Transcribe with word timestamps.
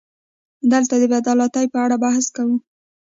دلته 0.71 0.95
د 0.97 1.03
بې 1.11 1.17
عدالتۍ 1.21 1.65
په 1.73 1.77
اړه 1.85 1.95
بحث 2.03 2.25
کوو. 2.35 2.55